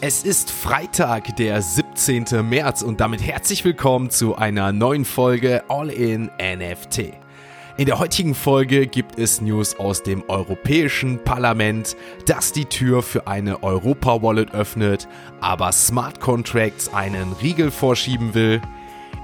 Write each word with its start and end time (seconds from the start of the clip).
Es 0.00 0.22
ist 0.22 0.52
Freitag, 0.52 1.34
der 1.34 1.60
17. 1.60 2.48
März 2.48 2.82
und 2.82 3.00
damit 3.00 3.20
herzlich 3.20 3.64
willkommen 3.64 4.10
zu 4.10 4.36
einer 4.36 4.70
neuen 4.70 5.04
Folge 5.04 5.64
All 5.68 5.90
in 5.90 6.30
NFT. 6.40 7.14
In 7.78 7.86
der 7.86 7.98
heutigen 7.98 8.36
Folge 8.36 8.86
gibt 8.86 9.18
es 9.18 9.40
News 9.40 9.76
aus 9.80 10.04
dem 10.04 10.22
Europäischen 10.28 11.18
Parlament, 11.24 11.96
das 12.26 12.52
die 12.52 12.66
Tür 12.66 13.02
für 13.02 13.26
eine 13.26 13.64
Europa-Wallet 13.64 14.54
öffnet, 14.54 15.08
aber 15.40 15.72
Smart 15.72 16.20
Contracts 16.20 16.94
einen 16.94 17.32
Riegel 17.32 17.72
vorschieben 17.72 18.34
will. 18.34 18.62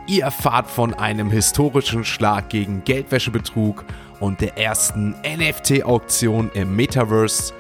Ihr 0.08 0.24
erfahrt 0.24 0.68
von 0.68 0.92
einem 0.92 1.30
historischen 1.30 2.04
Schlag 2.04 2.48
gegen 2.48 2.82
Geldwäschebetrug 2.82 3.84
und 4.18 4.40
der 4.40 4.58
ersten 4.58 5.14
NFT-Auktion 5.22 6.50
im 6.52 6.74
Metaverse. 6.74 7.54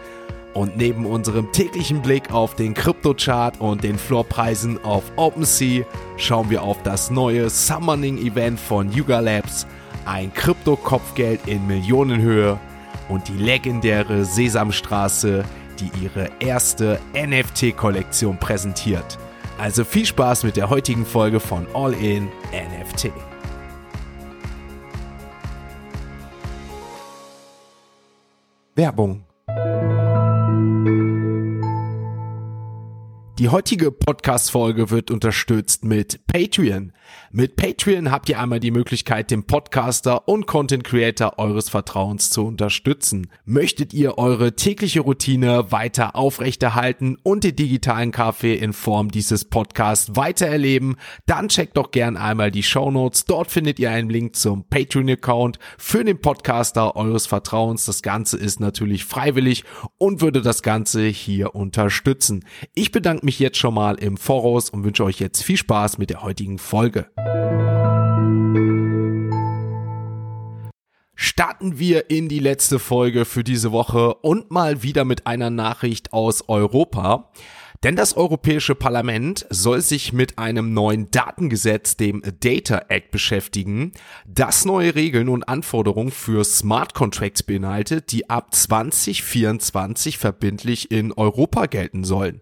Und 0.54 0.76
neben 0.76 1.04
unserem 1.04 1.50
täglichen 1.50 2.00
Blick 2.00 2.32
auf 2.32 2.54
den 2.54 2.74
Kryptochart 2.74 3.60
und 3.60 3.82
den 3.82 3.98
Floorpreisen 3.98 4.82
auf 4.84 5.02
OpenSea 5.16 5.84
schauen 6.16 6.48
wir 6.48 6.62
auf 6.62 6.80
das 6.84 7.10
neue 7.10 7.50
Summoning-Event 7.50 8.60
von 8.60 8.92
Yuga 8.92 9.18
Labs, 9.18 9.66
ein 10.04 10.32
Krypto-Kopfgeld 10.32 11.48
in 11.48 11.66
Millionenhöhe 11.66 12.58
und 13.08 13.26
die 13.26 13.36
legendäre 13.36 14.24
Sesamstraße, 14.24 15.44
die 15.80 15.90
ihre 16.04 16.30
erste 16.38 17.00
NFT-Kollektion 17.14 18.38
präsentiert. 18.38 19.18
Also 19.58 19.82
viel 19.82 20.06
Spaß 20.06 20.44
mit 20.44 20.56
der 20.56 20.70
heutigen 20.70 21.04
Folge 21.04 21.40
von 21.40 21.66
All 21.74 21.94
In 21.94 22.28
NFT. 22.52 23.10
Werbung 28.76 29.24
Die 33.40 33.48
heutige 33.48 33.90
Podcast-Folge 33.90 34.90
wird 34.90 35.10
unterstützt 35.10 35.84
mit 35.84 36.24
Patreon. 36.28 36.92
Mit 37.32 37.56
Patreon 37.56 38.12
habt 38.12 38.28
ihr 38.28 38.38
einmal 38.38 38.60
die 38.60 38.70
Möglichkeit, 38.70 39.32
den 39.32 39.42
Podcaster 39.42 40.28
und 40.28 40.46
Content 40.46 40.84
Creator 40.84 41.36
eures 41.36 41.68
Vertrauens 41.68 42.30
zu 42.30 42.46
unterstützen. 42.46 43.28
Möchtet 43.44 43.92
ihr 43.92 44.18
eure 44.18 44.54
tägliche 44.54 45.00
Routine 45.00 45.72
weiter 45.72 46.14
aufrechterhalten 46.14 47.18
und 47.24 47.42
den 47.42 47.56
digitalen 47.56 48.12
Kaffee 48.12 48.54
in 48.54 48.72
Form 48.72 49.10
dieses 49.10 49.44
Podcasts 49.44 50.14
weiter 50.14 50.46
erleben, 50.46 50.94
dann 51.26 51.48
checkt 51.48 51.76
doch 51.76 51.90
gern 51.90 52.16
einmal 52.16 52.52
die 52.52 52.62
Show 52.62 52.92
Notes. 52.92 53.24
Dort 53.24 53.50
findet 53.50 53.80
ihr 53.80 53.90
einen 53.90 54.10
Link 54.10 54.36
zum 54.36 54.68
Patreon-Account 54.68 55.58
für 55.76 56.04
den 56.04 56.20
Podcaster 56.20 56.94
eures 56.94 57.26
Vertrauens. 57.26 57.84
Das 57.84 58.02
Ganze 58.02 58.36
ist 58.36 58.60
natürlich 58.60 59.04
freiwillig 59.04 59.64
und 59.98 60.20
würde 60.20 60.40
das 60.40 60.62
Ganze 60.62 61.06
hier 61.06 61.56
unterstützen. 61.56 62.44
Ich 62.74 62.92
bedanke 62.92 63.23
mich 63.24 63.38
jetzt 63.38 63.58
schon 63.58 63.74
mal 63.74 63.96
im 63.96 64.16
Voraus 64.16 64.70
und 64.70 64.84
wünsche 64.84 65.04
euch 65.04 65.18
jetzt 65.18 65.42
viel 65.42 65.56
Spaß 65.56 65.98
mit 65.98 66.10
der 66.10 66.22
heutigen 66.22 66.58
Folge. 66.58 67.10
Starten 71.16 71.78
wir 71.78 72.10
in 72.10 72.28
die 72.28 72.38
letzte 72.38 72.78
Folge 72.78 73.24
für 73.24 73.44
diese 73.44 73.72
Woche 73.72 74.14
und 74.14 74.50
mal 74.50 74.82
wieder 74.82 75.04
mit 75.04 75.26
einer 75.26 75.50
Nachricht 75.50 76.12
aus 76.12 76.48
Europa. 76.48 77.30
Denn 77.84 77.96
das 77.96 78.16
Europäische 78.16 78.74
Parlament 78.74 79.46
soll 79.50 79.82
sich 79.82 80.14
mit 80.14 80.38
einem 80.38 80.72
neuen 80.72 81.10
Datengesetz, 81.10 81.98
dem 81.98 82.22
Data 82.40 82.86
Act, 82.88 83.10
beschäftigen, 83.10 83.92
das 84.26 84.64
neue 84.64 84.94
Regeln 84.94 85.28
und 85.28 85.46
Anforderungen 85.46 86.10
für 86.10 86.44
Smart 86.44 86.94
Contracts 86.94 87.42
beinhaltet, 87.42 88.10
die 88.10 88.30
ab 88.30 88.54
2024 88.54 90.16
verbindlich 90.16 90.90
in 90.90 91.12
Europa 91.12 91.66
gelten 91.66 92.04
sollen. 92.04 92.40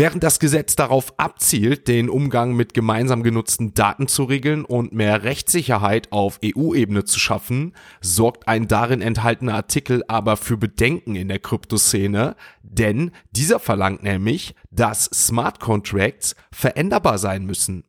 Während 0.00 0.22
das 0.22 0.40
Gesetz 0.40 0.76
darauf 0.76 1.12
abzielt, 1.18 1.86
den 1.86 2.08
Umgang 2.08 2.56
mit 2.56 2.72
gemeinsam 2.72 3.22
genutzten 3.22 3.74
Daten 3.74 4.08
zu 4.08 4.24
regeln 4.24 4.64
und 4.64 4.94
mehr 4.94 5.24
Rechtssicherheit 5.24 6.10
auf 6.10 6.40
EU-Ebene 6.42 7.04
zu 7.04 7.18
schaffen, 7.18 7.74
sorgt 8.00 8.48
ein 8.48 8.66
darin 8.66 9.02
enthaltener 9.02 9.56
Artikel 9.56 10.02
aber 10.08 10.38
für 10.38 10.56
Bedenken 10.56 11.16
in 11.16 11.28
der 11.28 11.38
Kryptoszene, 11.38 12.34
denn 12.62 13.10
dieser 13.32 13.58
verlangt 13.58 14.02
nämlich, 14.02 14.54
dass 14.70 15.04
Smart 15.04 15.60
Contracts 15.60 16.34
veränderbar 16.50 17.18
sein 17.18 17.44
müssen. 17.44 17.84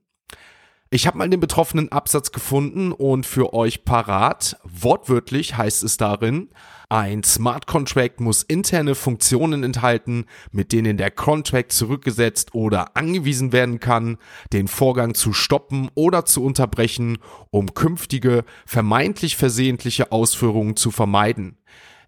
Ich 0.93 1.07
habe 1.07 1.17
mal 1.17 1.29
den 1.29 1.39
betroffenen 1.39 1.89
Absatz 1.89 2.33
gefunden 2.33 2.91
und 2.91 3.25
für 3.25 3.53
euch 3.53 3.85
parat. 3.85 4.57
Wortwörtlich 4.65 5.55
heißt 5.55 5.85
es 5.85 5.95
darin, 5.95 6.49
ein 6.89 7.23
Smart 7.23 7.65
Contract 7.65 8.19
muss 8.19 8.43
interne 8.43 8.93
Funktionen 8.93 9.63
enthalten, 9.63 10.25
mit 10.51 10.73
denen 10.73 10.97
der 10.97 11.09
Contract 11.09 11.71
zurückgesetzt 11.71 12.53
oder 12.53 12.97
angewiesen 12.97 13.53
werden 13.53 13.79
kann, 13.79 14.17
den 14.51 14.67
Vorgang 14.67 15.13
zu 15.13 15.31
stoppen 15.31 15.89
oder 15.95 16.25
zu 16.25 16.43
unterbrechen, 16.43 17.19
um 17.51 17.73
künftige 17.73 18.43
vermeintlich 18.65 19.37
versehentliche 19.37 20.11
Ausführungen 20.11 20.75
zu 20.75 20.91
vermeiden. 20.91 21.55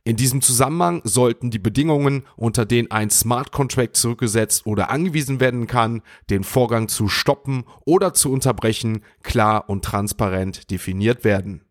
In 0.05 0.17
diesem 0.17 0.41
Zusammenhang 0.41 0.99
sollten 1.05 1.49
die 1.49 1.59
Bedingungen, 1.59 2.23
unter 2.35 2.65
denen 2.65 2.91
ein 2.91 3.09
Smart 3.09 3.53
Contract 3.53 3.95
zurückgesetzt 3.95 4.65
oder 4.65 4.89
angewiesen 4.89 5.39
werden 5.39 5.65
kann, 5.65 6.01
den 6.29 6.43
Vorgang 6.43 6.89
zu 6.89 7.07
stoppen 7.07 7.63
oder 7.85 8.13
zu 8.13 8.29
unterbrechen, 8.29 9.01
klar 9.21 9.69
und 9.69 9.85
transparent 9.85 10.69
definiert 10.71 11.23
werden. 11.23 11.61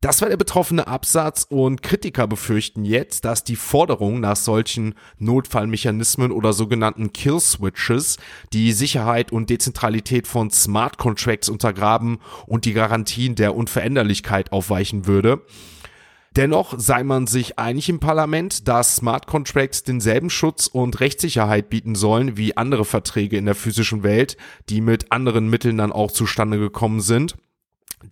Das 0.00 0.22
war 0.22 0.30
der 0.30 0.38
betroffene 0.38 0.86
Absatz 0.86 1.46
und 1.48 1.82
Kritiker 1.82 2.26
befürchten 2.26 2.84
jetzt, 2.84 3.26
dass 3.26 3.44
die 3.44 3.56
Forderung 3.56 4.18
nach 4.18 4.34
solchen 4.34 4.94
Notfallmechanismen 5.18 6.32
oder 6.32 6.54
sogenannten 6.54 7.12
Kill 7.12 7.38
Switches 7.38 8.16
die 8.54 8.72
Sicherheit 8.72 9.30
und 9.32 9.50
Dezentralität 9.50 10.26
von 10.26 10.50
Smart 10.50 10.96
Contracts 10.96 11.50
untergraben 11.50 12.18
und 12.46 12.64
die 12.64 12.72
Garantien 12.72 13.34
der 13.34 13.54
Unveränderlichkeit 13.54 14.50
aufweichen 14.50 15.06
würde. 15.06 15.42
Dennoch 16.36 16.74
sei 16.78 17.04
man 17.04 17.26
sich 17.26 17.58
einig 17.58 17.90
im 17.90 18.00
Parlament, 18.00 18.66
dass 18.66 18.96
Smart 18.96 19.26
Contracts 19.26 19.82
denselben 19.82 20.30
Schutz 20.30 20.66
und 20.66 21.00
Rechtssicherheit 21.00 21.68
bieten 21.68 21.94
sollen 21.94 22.38
wie 22.38 22.56
andere 22.56 22.86
Verträge 22.86 23.36
in 23.36 23.44
der 23.44 23.54
physischen 23.54 24.02
Welt, 24.02 24.38
die 24.70 24.80
mit 24.80 25.12
anderen 25.12 25.50
Mitteln 25.50 25.76
dann 25.76 25.92
auch 25.92 26.10
zustande 26.10 26.58
gekommen 26.58 27.00
sind. 27.00 27.36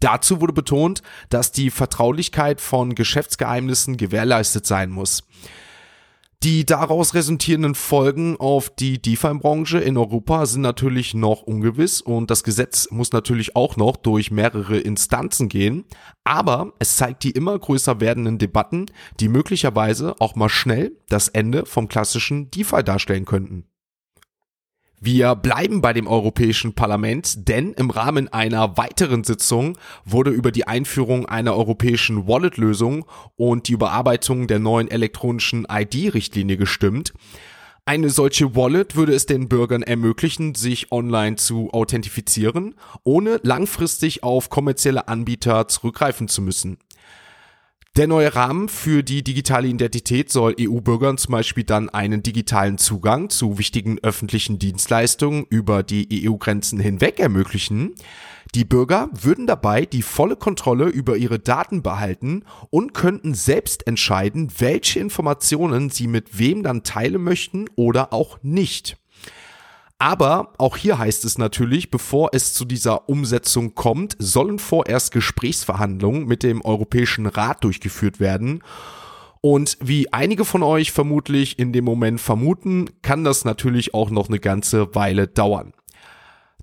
Dazu 0.00 0.40
wurde 0.40 0.52
betont, 0.52 1.02
dass 1.30 1.50
die 1.50 1.70
Vertraulichkeit 1.70 2.60
von 2.60 2.94
Geschäftsgeheimnissen 2.94 3.96
gewährleistet 3.96 4.66
sein 4.66 4.90
muss. 4.90 5.24
Die 6.42 6.64
daraus 6.64 7.12
resultierenden 7.12 7.74
Folgen 7.74 8.38
auf 8.38 8.70
die 8.70 9.00
DeFi-Branche 9.00 9.78
in 9.78 9.98
Europa 9.98 10.46
sind 10.46 10.62
natürlich 10.62 11.12
noch 11.12 11.42
ungewiss 11.42 12.00
und 12.00 12.30
das 12.30 12.44
Gesetz 12.44 12.90
muss 12.90 13.12
natürlich 13.12 13.56
auch 13.56 13.76
noch 13.76 13.98
durch 13.98 14.30
mehrere 14.30 14.78
Instanzen 14.78 15.50
gehen. 15.50 15.84
Aber 16.24 16.72
es 16.78 16.96
zeigt 16.96 17.24
die 17.24 17.32
immer 17.32 17.58
größer 17.58 18.00
werdenden 18.00 18.38
Debatten, 18.38 18.86
die 19.20 19.28
möglicherweise 19.28 20.18
auch 20.18 20.34
mal 20.34 20.48
schnell 20.48 20.96
das 21.10 21.28
Ende 21.28 21.66
vom 21.66 21.88
klassischen 21.88 22.50
DeFi 22.50 22.84
darstellen 22.84 23.26
könnten. 23.26 23.66
Wir 25.02 25.34
bleiben 25.34 25.80
bei 25.80 25.94
dem 25.94 26.06
Europäischen 26.06 26.74
Parlament, 26.74 27.48
denn 27.48 27.72
im 27.72 27.88
Rahmen 27.88 28.28
einer 28.28 28.76
weiteren 28.76 29.24
Sitzung 29.24 29.78
wurde 30.04 30.30
über 30.30 30.52
die 30.52 30.68
Einführung 30.68 31.24
einer 31.24 31.56
europäischen 31.56 32.28
Wallet-Lösung 32.28 33.06
und 33.36 33.68
die 33.68 33.72
Überarbeitung 33.72 34.46
der 34.46 34.58
neuen 34.58 34.90
elektronischen 34.90 35.66
ID-Richtlinie 35.70 36.58
gestimmt. 36.58 37.14
Eine 37.86 38.10
solche 38.10 38.54
Wallet 38.54 38.94
würde 38.94 39.14
es 39.14 39.24
den 39.24 39.48
Bürgern 39.48 39.82
ermöglichen, 39.82 40.54
sich 40.54 40.92
online 40.92 41.36
zu 41.36 41.70
authentifizieren, 41.72 42.74
ohne 43.02 43.40
langfristig 43.42 44.22
auf 44.22 44.50
kommerzielle 44.50 45.08
Anbieter 45.08 45.66
zurückgreifen 45.66 46.28
zu 46.28 46.42
müssen. 46.42 46.76
Der 47.96 48.06
neue 48.06 48.36
Rahmen 48.36 48.68
für 48.68 49.02
die 49.02 49.24
digitale 49.24 49.66
Identität 49.66 50.30
soll 50.30 50.54
EU-Bürgern 50.60 51.18
zum 51.18 51.32
Beispiel 51.32 51.64
dann 51.64 51.88
einen 51.88 52.22
digitalen 52.22 52.78
Zugang 52.78 53.30
zu 53.30 53.58
wichtigen 53.58 53.98
öffentlichen 54.00 54.60
Dienstleistungen 54.60 55.44
über 55.50 55.82
die 55.82 56.28
EU-Grenzen 56.28 56.78
hinweg 56.78 57.18
ermöglichen. 57.18 57.96
Die 58.54 58.64
Bürger 58.64 59.10
würden 59.12 59.48
dabei 59.48 59.86
die 59.86 60.02
volle 60.02 60.36
Kontrolle 60.36 60.86
über 60.86 61.16
ihre 61.16 61.40
Daten 61.40 61.82
behalten 61.82 62.44
und 62.70 62.94
könnten 62.94 63.34
selbst 63.34 63.88
entscheiden, 63.88 64.52
welche 64.58 65.00
Informationen 65.00 65.90
sie 65.90 66.06
mit 66.06 66.38
wem 66.38 66.62
dann 66.62 66.84
teilen 66.84 67.24
möchten 67.24 67.68
oder 67.74 68.12
auch 68.12 68.38
nicht. 68.42 68.99
Aber 70.00 70.54
auch 70.56 70.78
hier 70.78 70.98
heißt 70.98 71.26
es 71.26 71.36
natürlich, 71.36 71.90
bevor 71.90 72.30
es 72.32 72.54
zu 72.54 72.64
dieser 72.64 73.10
Umsetzung 73.10 73.74
kommt, 73.74 74.16
sollen 74.18 74.58
vorerst 74.58 75.12
Gesprächsverhandlungen 75.12 76.26
mit 76.26 76.42
dem 76.42 76.62
Europäischen 76.62 77.26
Rat 77.26 77.62
durchgeführt 77.62 78.18
werden. 78.18 78.62
Und 79.42 79.76
wie 79.82 80.10
einige 80.10 80.46
von 80.46 80.62
euch 80.62 80.90
vermutlich 80.90 81.58
in 81.58 81.74
dem 81.74 81.84
Moment 81.84 82.18
vermuten, 82.18 82.88
kann 83.02 83.24
das 83.24 83.44
natürlich 83.44 83.92
auch 83.92 84.08
noch 84.08 84.28
eine 84.28 84.40
ganze 84.40 84.94
Weile 84.94 85.28
dauern. 85.28 85.74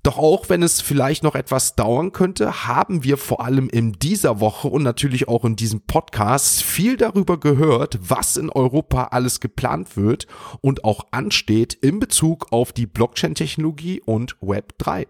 Doch 0.02 0.18
auch 0.18 0.48
wenn 0.48 0.62
es 0.62 0.80
vielleicht 0.80 1.22
noch 1.22 1.34
etwas 1.34 1.74
dauern 1.74 2.12
könnte, 2.12 2.66
haben 2.66 3.04
wir 3.04 3.16
vor 3.16 3.44
allem 3.44 3.68
in 3.68 3.92
dieser 3.92 4.40
Woche 4.40 4.68
und 4.68 4.82
natürlich 4.82 5.28
auch 5.28 5.44
in 5.44 5.56
diesem 5.56 5.80
Podcast 5.82 6.62
viel 6.62 6.96
darüber 6.96 7.38
gehört, 7.38 7.98
was 8.00 8.36
in 8.36 8.50
Europa 8.50 9.04
alles 9.04 9.40
geplant 9.40 9.96
wird 9.96 10.26
und 10.60 10.84
auch 10.84 11.06
ansteht 11.10 11.74
in 11.74 11.98
Bezug 11.98 12.52
auf 12.52 12.72
die 12.72 12.86
Blockchain-Technologie 12.86 14.00
und 14.04 14.36
Web 14.40 14.78
3. 14.78 15.06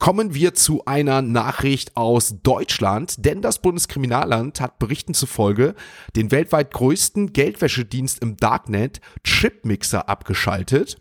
Kommen 0.00 0.32
wir 0.32 0.54
zu 0.54 0.86
einer 0.86 1.20
Nachricht 1.20 1.94
aus 1.94 2.36
Deutschland, 2.42 3.26
denn 3.26 3.42
das 3.42 3.60
Bundeskriminalamt 3.60 4.58
hat 4.58 4.78
Berichten 4.78 5.12
zufolge 5.12 5.74
den 6.16 6.30
weltweit 6.30 6.72
größten 6.72 7.34
Geldwäschedienst 7.34 8.22
im 8.22 8.38
Darknet 8.38 9.02
Chipmixer 9.24 10.08
abgeschaltet. 10.08 10.96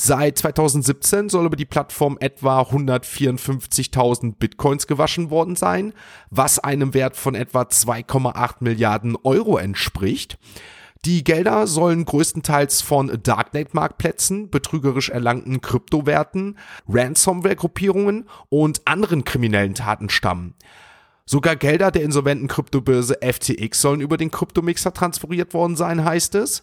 Seit 0.00 0.38
2017 0.38 1.28
soll 1.28 1.46
über 1.46 1.56
die 1.56 1.64
Plattform 1.64 2.18
etwa 2.20 2.60
154.000 2.62 4.36
Bitcoins 4.38 4.86
gewaschen 4.86 5.30
worden 5.30 5.56
sein, 5.56 5.92
was 6.30 6.60
einem 6.60 6.94
Wert 6.94 7.16
von 7.16 7.34
etwa 7.34 7.62
2,8 7.62 8.58
Milliarden 8.60 9.16
Euro 9.24 9.58
entspricht. 9.58 10.38
Die 11.04 11.24
Gelder 11.24 11.66
sollen 11.66 12.04
größtenteils 12.04 12.80
von 12.80 13.18
Darknet-Marktplätzen, 13.22 14.50
betrügerisch 14.50 15.08
erlangten 15.08 15.60
Kryptowerten, 15.62 16.58
Ransomware-Gruppierungen 16.88 18.28
und 18.50 18.82
anderen 18.84 19.24
kriminellen 19.24 19.74
Taten 19.74 20.10
stammen. 20.10 20.54
Sogar 21.26 21.56
Gelder 21.56 21.90
der 21.90 22.04
insolventen 22.04 22.46
Kryptobörse 22.46 23.18
FTX 23.20 23.80
sollen 23.80 24.00
über 24.00 24.16
den 24.16 24.30
Kryptomixer 24.30 24.92
transferiert 24.92 25.54
worden 25.54 25.74
sein, 25.74 26.04
heißt 26.04 26.36
es. 26.36 26.62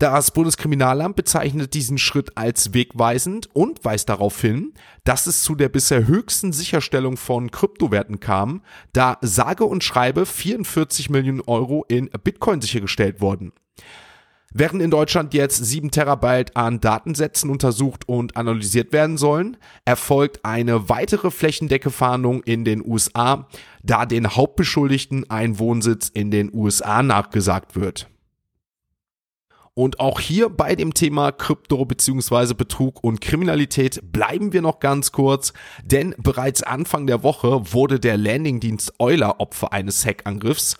Das 0.00 0.30
Bundeskriminalamt 0.30 1.16
bezeichnet 1.16 1.74
diesen 1.74 1.98
Schritt 1.98 2.36
als 2.36 2.72
wegweisend 2.72 3.48
und 3.52 3.84
weist 3.84 4.08
darauf 4.08 4.40
hin, 4.40 4.72
dass 5.02 5.26
es 5.26 5.42
zu 5.42 5.56
der 5.56 5.68
bisher 5.68 6.06
höchsten 6.06 6.52
Sicherstellung 6.52 7.16
von 7.16 7.50
Kryptowerten 7.50 8.20
kam, 8.20 8.62
da 8.92 9.18
sage 9.22 9.64
und 9.64 9.82
schreibe 9.82 10.24
44 10.24 11.10
Millionen 11.10 11.40
Euro 11.40 11.84
in 11.88 12.10
Bitcoin 12.22 12.60
sichergestellt 12.60 13.20
wurden. 13.20 13.50
Während 14.54 14.82
in 14.82 14.92
Deutschland 14.92 15.34
jetzt 15.34 15.64
7 15.64 15.90
Terabyte 15.90 16.56
an 16.56 16.78
Datensätzen 16.78 17.50
untersucht 17.50 18.08
und 18.08 18.36
analysiert 18.36 18.92
werden 18.92 19.18
sollen, 19.18 19.56
erfolgt 19.84 20.44
eine 20.44 20.88
weitere 20.88 21.32
Flächendecke-Fahndung 21.32 22.44
in 22.44 22.64
den 22.64 22.86
USA, 22.86 23.48
da 23.82 24.06
den 24.06 24.28
Hauptbeschuldigten 24.28 25.28
ein 25.28 25.58
Wohnsitz 25.58 26.08
in 26.08 26.30
den 26.30 26.54
USA 26.54 27.02
nachgesagt 27.02 27.74
wird. 27.74 28.08
Und 29.78 30.00
auch 30.00 30.18
hier 30.18 30.48
bei 30.48 30.74
dem 30.74 30.92
Thema 30.92 31.30
Krypto 31.30 31.84
bzw. 31.84 32.52
Betrug 32.54 33.04
und 33.04 33.20
Kriminalität 33.20 34.00
bleiben 34.10 34.52
wir 34.52 34.60
noch 34.60 34.80
ganz 34.80 35.12
kurz, 35.12 35.52
denn 35.84 36.16
bereits 36.18 36.64
Anfang 36.64 37.06
der 37.06 37.22
Woche 37.22 37.72
wurde 37.72 38.00
der 38.00 38.16
Landingdienst 38.16 38.94
Euler 38.98 39.38
Opfer 39.38 39.72
eines 39.72 40.04
Hackangriffs. 40.04 40.78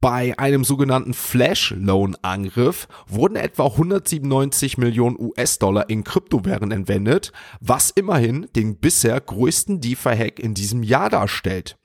Bei 0.00 0.36
einem 0.40 0.64
sogenannten 0.64 1.14
Flash-Loan-Angriff 1.14 2.88
wurden 3.06 3.36
etwa 3.36 3.66
197 3.66 4.76
Millionen 4.76 5.20
US-Dollar 5.20 5.88
in 5.88 6.02
Kryptowährungen 6.02 6.72
entwendet, 6.72 7.30
was 7.60 7.90
immerhin 7.90 8.48
den 8.56 8.76
bisher 8.78 9.20
größten 9.20 9.80
DeFi-Hack 9.80 10.40
in 10.40 10.54
diesem 10.54 10.82
Jahr 10.82 11.10
darstellt. 11.10 11.76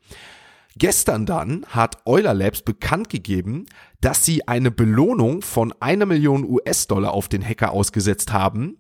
Gestern 0.78 1.26
dann 1.26 1.66
hat 1.70 1.98
Euler 2.06 2.34
Labs 2.34 2.62
bekannt 2.62 3.10
gegeben, 3.10 3.66
dass 4.00 4.24
sie 4.24 4.48
eine 4.48 4.70
Belohnung 4.70 5.42
von 5.42 5.74
einer 5.80 6.06
Million 6.06 6.48
US-Dollar 6.48 7.14
auf 7.14 7.28
den 7.28 7.44
Hacker 7.44 7.72
ausgesetzt 7.72 8.32
haben. 8.32 8.78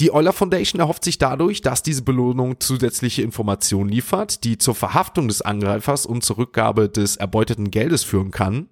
Die 0.00 0.12
Euler 0.12 0.32
Foundation 0.32 0.80
erhofft 0.80 1.04
sich 1.04 1.18
dadurch, 1.18 1.60
dass 1.60 1.84
diese 1.84 2.02
Belohnung 2.02 2.58
zusätzliche 2.58 3.22
Informationen 3.22 3.88
liefert, 3.88 4.42
die 4.42 4.58
zur 4.58 4.74
Verhaftung 4.74 5.28
des 5.28 5.40
Angreifers 5.40 6.04
und 6.04 6.24
zur 6.24 6.38
Rückgabe 6.38 6.88
des 6.88 7.16
erbeuteten 7.16 7.70
Geldes 7.70 8.02
führen 8.02 8.32
kann. 8.32 8.68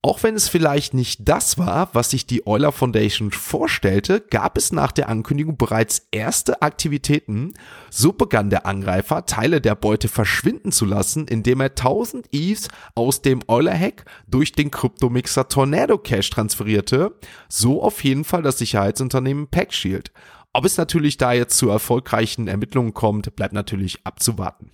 Auch 0.00 0.22
wenn 0.22 0.36
es 0.36 0.48
vielleicht 0.48 0.94
nicht 0.94 1.28
das 1.28 1.58
war, 1.58 1.90
was 1.92 2.10
sich 2.10 2.24
die 2.24 2.46
Euler 2.46 2.70
Foundation 2.70 3.32
vorstellte, 3.32 4.20
gab 4.20 4.56
es 4.56 4.70
nach 4.70 4.92
der 4.92 5.08
Ankündigung 5.08 5.56
bereits 5.56 6.06
erste 6.12 6.62
Aktivitäten. 6.62 7.54
So 7.90 8.12
begann 8.12 8.48
der 8.48 8.64
Angreifer, 8.64 9.26
Teile 9.26 9.60
der 9.60 9.74
Beute 9.74 10.06
verschwinden 10.06 10.70
zu 10.70 10.84
lassen, 10.84 11.26
indem 11.26 11.60
er 11.60 11.70
1000 11.70 12.28
ETHs 12.30 12.68
aus 12.94 13.22
dem 13.22 13.40
Euler-Hack 13.48 14.04
durch 14.28 14.52
den 14.52 14.70
Kryptomixer 14.70 15.48
Tornado 15.48 15.98
Cash 15.98 16.30
transferierte. 16.30 17.18
So 17.48 17.82
auf 17.82 18.04
jeden 18.04 18.22
Fall 18.22 18.42
das 18.42 18.58
Sicherheitsunternehmen 18.58 19.48
PackShield. 19.48 20.12
Ob 20.52 20.64
es 20.64 20.76
natürlich 20.76 21.16
da 21.16 21.32
jetzt 21.32 21.58
zu 21.58 21.70
erfolgreichen 21.70 22.46
Ermittlungen 22.46 22.94
kommt, 22.94 23.34
bleibt 23.34 23.52
natürlich 23.52 23.98
abzuwarten. 24.04 24.70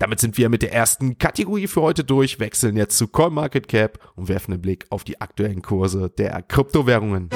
Damit 0.00 0.18
sind 0.18 0.38
wir 0.38 0.48
mit 0.48 0.62
der 0.62 0.72
ersten 0.72 1.18
Kategorie 1.18 1.66
für 1.66 1.82
heute 1.82 2.04
durch, 2.04 2.40
wechseln 2.40 2.74
jetzt 2.78 2.96
zu 2.96 3.06
CoinMarketCap 3.06 3.98
und 4.16 4.28
werfen 4.28 4.54
einen 4.54 4.62
Blick 4.62 4.86
auf 4.88 5.04
die 5.04 5.20
aktuellen 5.20 5.60
Kurse 5.60 6.08
der 6.08 6.40
Kryptowährungen. 6.40 7.28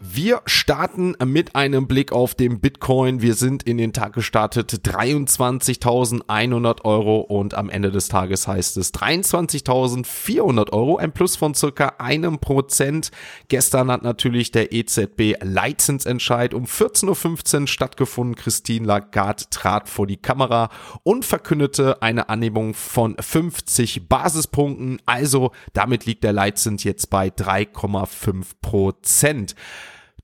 Wir 0.00 0.42
starten 0.46 1.16
mit 1.24 1.56
einem 1.56 1.88
Blick 1.88 2.12
auf 2.12 2.36
den 2.36 2.60
Bitcoin. 2.60 3.20
Wir 3.20 3.34
sind 3.34 3.64
in 3.64 3.78
den 3.78 3.92
Tag 3.92 4.12
gestartet 4.12 4.72
23.100 4.84 6.84
Euro 6.84 7.18
und 7.18 7.54
am 7.54 7.68
Ende 7.68 7.90
des 7.90 8.06
Tages 8.06 8.46
heißt 8.46 8.76
es 8.76 8.94
23.400 8.94 10.72
Euro, 10.72 10.98
ein 10.98 11.10
Plus 11.10 11.34
von 11.34 11.54
circa 11.54 11.94
einem 11.98 12.38
Prozent. 12.38 13.10
Gestern 13.48 13.90
hat 13.90 14.04
natürlich 14.04 14.52
der 14.52 14.72
EZB 14.72 15.34
Leitzinsentscheid 15.42 16.54
um 16.54 16.66
14.15 16.66 17.62
Uhr 17.62 17.66
stattgefunden. 17.66 18.36
Christine 18.36 18.86
Lagarde 18.86 19.46
trat 19.50 19.88
vor 19.88 20.06
die 20.06 20.16
Kamera 20.16 20.68
und 21.02 21.24
verkündete 21.24 22.02
eine 22.02 22.28
Annehmung 22.28 22.74
von 22.74 23.16
50 23.18 24.08
Basispunkten. 24.08 25.02
Also 25.06 25.50
damit 25.72 26.06
liegt 26.06 26.22
der 26.22 26.32
Leitzins 26.32 26.84
jetzt 26.84 27.10
bei 27.10 27.30
3,5 27.30 28.44
Prozent. 28.60 29.56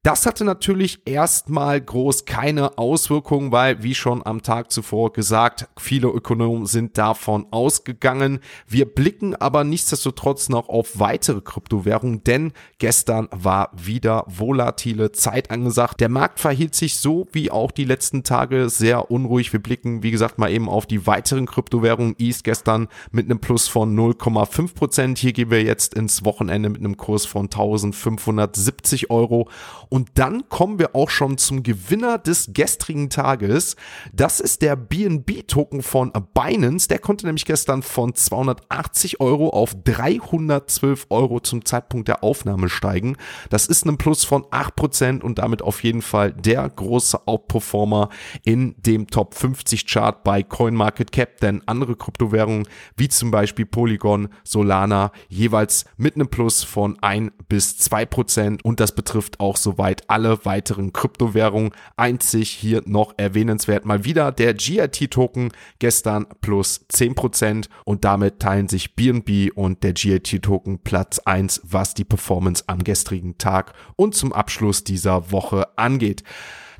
Das 0.04 0.26
hatte 0.26 0.44
natürlich 0.44 1.00
erstmal 1.06 1.80
groß 1.80 2.26
keine 2.26 2.76
Auswirkungen, 2.76 3.52
weil, 3.52 3.82
wie 3.82 3.94
schon 3.94 4.20
am 4.26 4.42
Tag 4.42 4.70
zuvor 4.70 5.14
gesagt, 5.14 5.66
viele 5.78 6.08
Ökonomen 6.08 6.66
sind 6.66 6.98
davon 6.98 7.46
ausgegangen. 7.50 8.40
Wir 8.68 8.84
blicken 8.84 9.34
aber 9.34 9.64
nichtsdestotrotz 9.64 10.50
noch 10.50 10.68
auf 10.68 10.98
weitere 10.98 11.40
Kryptowährungen, 11.40 12.22
denn 12.22 12.52
gestern 12.76 13.28
war 13.30 13.70
wieder 13.72 14.24
volatile 14.26 15.12
Zeit 15.12 15.50
angesagt. 15.50 16.02
Der 16.02 16.10
Markt 16.10 16.38
verhielt 16.38 16.74
sich 16.74 16.98
so 16.98 17.26
wie 17.32 17.50
auch 17.50 17.70
die 17.70 17.86
letzten 17.86 18.24
Tage 18.24 18.68
sehr 18.68 19.10
unruhig. 19.10 19.54
Wir 19.54 19.62
blicken, 19.62 20.02
wie 20.02 20.10
gesagt, 20.10 20.36
mal 20.36 20.52
eben 20.52 20.68
auf 20.68 20.84
die 20.84 21.06
weiteren 21.06 21.46
Kryptowährungen. 21.46 22.14
East 22.18 22.44
gestern 22.44 22.88
mit 23.10 23.24
einem 23.24 23.38
Plus 23.38 23.68
von 23.68 23.98
0,5 23.98 24.74
Prozent. 24.74 25.16
Hier 25.16 25.32
gehen 25.32 25.50
wir 25.50 25.62
jetzt 25.62 25.94
ins 25.94 26.26
Wochenende 26.26 26.68
mit 26.68 26.80
einem 26.80 26.98
Kurs 26.98 27.24
von 27.24 27.46
1570 27.46 29.08
Euro. 29.08 29.48
Und 29.94 30.08
dann 30.14 30.48
kommen 30.48 30.80
wir 30.80 30.96
auch 30.96 31.08
schon 31.08 31.38
zum 31.38 31.62
Gewinner 31.62 32.18
des 32.18 32.50
gestrigen 32.52 33.10
Tages. 33.10 33.76
Das 34.12 34.40
ist 34.40 34.60
der 34.60 34.74
BNB-Token 34.74 35.82
von 35.82 36.12
Binance. 36.34 36.88
Der 36.88 36.98
konnte 36.98 37.26
nämlich 37.26 37.44
gestern 37.44 37.80
von 37.84 38.12
280 38.12 39.20
Euro 39.20 39.50
auf 39.50 39.72
312 39.84 41.06
Euro 41.10 41.38
zum 41.38 41.64
Zeitpunkt 41.64 42.08
der 42.08 42.24
Aufnahme 42.24 42.70
steigen. 42.70 43.16
Das 43.50 43.66
ist 43.66 43.86
ein 43.86 43.96
Plus 43.96 44.24
von 44.24 44.42
8% 44.46 45.20
und 45.20 45.38
damit 45.38 45.62
auf 45.62 45.84
jeden 45.84 46.02
Fall 46.02 46.32
der 46.32 46.68
große 46.68 47.28
Outperformer 47.28 48.08
in 48.42 48.74
dem 48.78 49.06
Top 49.06 49.34
50 49.36 49.86
Chart 49.86 50.24
bei 50.24 50.42
CoinMarketCap, 50.42 51.38
denn 51.38 51.62
andere 51.66 51.94
Kryptowährungen 51.94 52.66
wie 52.96 53.08
zum 53.08 53.30
Beispiel 53.30 53.64
Polygon, 53.64 54.26
Solana 54.42 55.12
jeweils 55.28 55.84
mit 55.96 56.16
einem 56.16 56.26
Plus 56.26 56.64
von 56.64 57.00
1 57.00 57.30
bis 57.48 57.78
2% 57.78 58.60
und 58.64 58.80
das 58.80 58.92
betrifft 58.92 59.38
auch 59.38 59.56
soweit 59.56 59.83
soweit 59.84 60.08
alle 60.08 60.46
weiteren 60.46 60.94
Kryptowährungen. 60.94 61.72
Einzig 61.96 62.48
hier 62.48 62.82
noch 62.86 63.12
erwähnenswert 63.18 63.84
mal 63.84 64.04
wieder 64.04 64.32
der 64.32 64.54
GIT-Token 64.54 65.52
gestern 65.78 66.26
plus 66.40 66.86
10% 66.90 67.68
und 67.84 68.04
damit 68.04 68.40
teilen 68.40 68.68
sich 68.68 68.94
BNB 68.96 69.50
und 69.54 69.82
der 69.82 69.92
GIT-Token 69.92 70.78
Platz 70.78 71.18
1, 71.18 71.60
was 71.64 71.92
die 71.92 72.04
Performance 72.04 72.64
am 72.66 72.82
gestrigen 72.82 73.36
Tag 73.36 73.74
und 73.96 74.14
zum 74.14 74.32
Abschluss 74.32 74.84
dieser 74.84 75.30
Woche 75.30 75.66
angeht. 75.76 76.24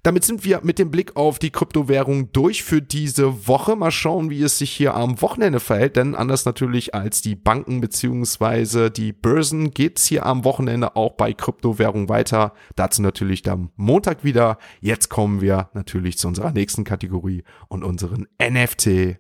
Damit 0.05 0.23
sind 0.23 0.45
wir 0.45 0.61
mit 0.63 0.79
dem 0.79 0.91
Blick 0.91 1.17
auf 1.17 1.39
die 1.39 1.49
Kryptowährung 1.49 2.31
durch 2.31 2.63
für 2.63 2.83
diese 2.83 3.49
Woche. 3.49 3.75
Mal 3.75 3.91
schauen, 3.91 4.29
wie 4.29 4.43
es 4.43 4.59
sich 4.59 4.71
hier 4.71 4.95
am 4.95 5.23
Wochenende 5.23 5.61
verhält, 5.61 5.97
denn 5.97 6.15
anders 6.15 6.45
natürlich 6.45 6.95
als 6.95 7.23
die 7.23 7.35
Banken 7.35 7.81
beziehungsweise 7.81 8.91
die 8.91 9.15
Börsen 9.15 9.71
geht's 9.71 10.05
hier 10.05 10.27
am 10.27 10.45
Wochenende 10.45 10.95
auch 10.95 11.13
bei 11.13 11.33
Kryptowährung 11.33 12.11
weiter. 12.11 12.53
Dazu 12.77 13.01
natürlich 13.01 13.49
am 13.49 13.71
Montag 13.77 14.25
wieder. 14.25 14.59
Jetzt 14.83 15.09
kommen 15.09 15.41
wir 15.41 15.71
natürlich 15.73 16.19
zu 16.19 16.29
unserer 16.29 16.53
nächsten 16.53 16.85
Kategorie 16.85 17.43
und 17.69 17.83
unseren 17.83 18.27
NFT 18.39 19.17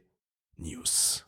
News. 0.58 1.24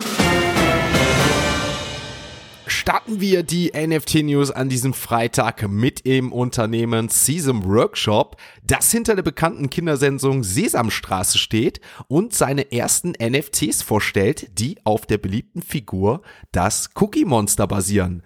Starten 2.69 3.21
wir 3.21 3.45
die 3.45 3.71
NFT-News 3.77 4.51
an 4.51 4.69
diesem 4.69 4.93
Freitag 4.93 5.69
mit 5.69 6.05
dem 6.05 6.33
Unternehmen 6.33 7.09
Season 7.09 7.65
Workshop, 7.65 8.37
das 8.65 8.91
hinter 8.91 9.15
der 9.15 9.23
bekannten 9.23 9.71
Kindersendung 9.71 10.43
Sesamstraße 10.43 11.39
steht 11.39 11.81
und 12.09 12.35
seine 12.35 12.73
ersten 12.73 13.13
NFTs 13.23 13.83
vorstellt, 13.83 14.59
die 14.59 14.79
auf 14.83 15.07
der 15.07 15.19
beliebten 15.19 15.63
Figur 15.63 16.23
das 16.51 16.91
Cookie 16.97 17.25
Monster 17.25 17.69
basieren. 17.69 18.25